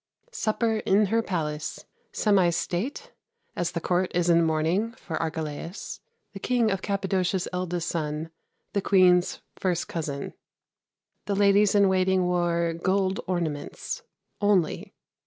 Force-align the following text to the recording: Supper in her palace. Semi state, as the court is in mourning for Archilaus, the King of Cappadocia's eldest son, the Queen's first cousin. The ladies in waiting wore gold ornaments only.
Supper 0.31 0.77
in 0.77 1.05
her 1.13 1.21
palace. 1.21 1.85
Semi 2.11 2.49
state, 2.49 3.11
as 3.55 3.73
the 3.73 3.79
court 3.79 4.09
is 4.15 4.31
in 4.31 4.43
mourning 4.43 4.93
for 4.93 5.15
Archilaus, 5.21 5.99
the 6.33 6.39
King 6.39 6.71
of 6.71 6.81
Cappadocia's 6.81 7.47
eldest 7.53 7.87
son, 7.87 8.31
the 8.73 8.81
Queen's 8.81 9.41
first 9.59 9.87
cousin. 9.87 10.33
The 11.27 11.35
ladies 11.35 11.75
in 11.75 11.87
waiting 11.87 12.23
wore 12.25 12.73
gold 12.73 13.19
ornaments 13.27 14.01
only. 14.41 14.95